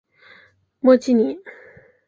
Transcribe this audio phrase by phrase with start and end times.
[0.79, 1.37] 莫济里。